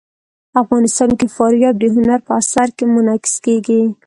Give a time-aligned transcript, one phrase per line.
[0.61, 3.81] افغانستان کې فاریاب د هنر په اثار کې منعکس کېږي.